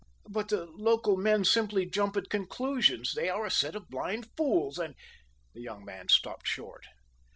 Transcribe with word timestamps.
"But 0.27 0.47
the 0.49 0.65
local 0.65 1.15
men 1.15 1.45
simply 1.45 1.85
jump 1.85 2.17
at 2.17 2.27
conclusions. 2.31 3.13
They 3.13 3.29
are 3.29 3.45
a 3.45 3.51
set 3.51 3.75
of 3.75 3.87
blind 3.87 4.31
fools, 4.35 4.79
and" 4.79 4.95
The 5.53 5.61
young 5.61 5.85
man 5.85 6.07
stopped 6.09 6.47
short. 6.47 6.87